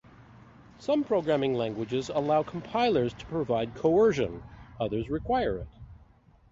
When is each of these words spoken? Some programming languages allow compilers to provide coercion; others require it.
Some 0.79 1.03
programming 1.03 1.53
languages 1.53 2.09
allow 2.09 2.41
compilers 2.41 3.13
to 3.13 3.25
provide 3.27 3.75
coercion; 3.75 4.41
others 4.79 5.11
require 5.11 5.57
it. 5.59 5.67